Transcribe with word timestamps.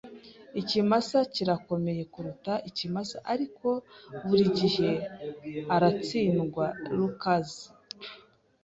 Ikimasa 0.61 1.19
kirakomeye 1.33 2.03
kuruta 2.13 2.53
ikimasa, 2.69 3.17
ariko 3.33 3.67
burigihe 4.27 4.89
aratsindwa. 5.75 6.65
(lukaszpp) 6.95 7.71